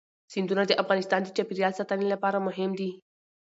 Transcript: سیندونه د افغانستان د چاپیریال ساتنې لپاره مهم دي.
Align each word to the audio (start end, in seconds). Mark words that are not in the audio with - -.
سیندونه 0.31 0.63
د 0.67 0.71
افغانستان 0.83 1.21
د 1.23 1.29
چاپیریال 1.37 1.73
ساتنې 1.79 2.07
لپاره 2.13 2.43
مهم 2.47 2.71
دي. 2.79 2.91